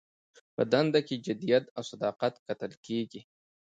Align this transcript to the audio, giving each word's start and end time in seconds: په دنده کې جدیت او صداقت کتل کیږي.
په 0.55 0.61
دنده 0.71 0.99
کې 1.07 1.15
جدیت 1.25 1.65
او 1.75 1.83
صداقت 1.91 2.33
کتل 2.47 2.71
کیږي. 2.85 3.21